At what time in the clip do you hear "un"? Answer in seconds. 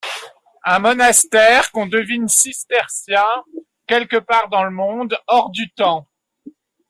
0.65-0.79